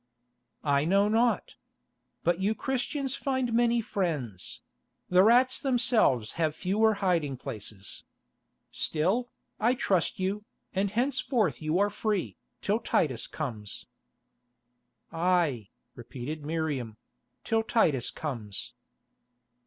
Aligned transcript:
"I 0.63 0.83
know 0.83 1.07
not. 1.07 1.57
But 2.23 2.39
you 2.39 2.55
Christians 2.55 3.13
find 3.13 3.53
many 3.53 3.81
friends: 3.81 4.61
the 5.11 5.21
rats 5.21 5.59
themselves 5.61 6.31
have 6.41 6.55
fewer 6.55 6.95
hiding 7.05 7.37
places. 7.37 8.03
Still, 8.71 9.29
I 9.59 9.75
trust 9.75 10.19
you, 10.19 10.43
and 10.73 10.89
henceforth 10.89 11.61
you 11.61 11.77
are 11.77 11.91
free, 11.91 12.35
till 12.63 12.79
Titus 12.79 13.27
comes." 13.27 13.85
"Aye," 15.11 15.69
repeated 15.93 16.47
Miriam, 16.47 16.97
"—till 17.43 17.61
Titus 17.61 18.09
comes." 18.09 18.73